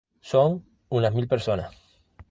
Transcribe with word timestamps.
Son 0.31 0.51
unas 0.97 1.13
mil 1.17 1.27
personas. 1.33 1.69